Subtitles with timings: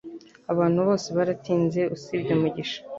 [0.51, 2.79] Abantu bose baratinze, usibye Mugisha